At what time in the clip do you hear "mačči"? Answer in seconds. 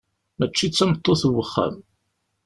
0.37-0.67